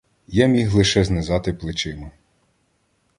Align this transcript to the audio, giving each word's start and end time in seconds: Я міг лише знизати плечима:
Я 0.27 0.47
міг 0.47 0.73
лише 0.75 1.03
знизати 1.03 1.53
плечима: 1.53 2.11